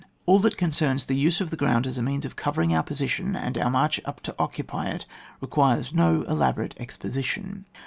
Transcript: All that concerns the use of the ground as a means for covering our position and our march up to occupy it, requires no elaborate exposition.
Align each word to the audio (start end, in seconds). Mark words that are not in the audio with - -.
All 0.25 0.39
that 0.39 0.57
concerns 0.57 1.05
the 1.05 1.15
use 1.15 1.41
of 1.41 1.51
the 1.51 1.55
ground 1.55 1.85
as 1.85 1.95
a 1.95 2.01
means 2.01 2.25
for 2.25 2.33
covering 2.33 2.73
our 2.73 2.81
position 2.81 3.35
and 3.35 3.55
our 3.55 3.69
march 3.69 4.01
up 4.03 4.19
to 4.21 4.33
occupy 4.39 4.87
it, 4.89 5.05
requires 5.41 5.93
no 5.93 6.23
elaborate 6.23 6.73
exposition. 6.79 7.65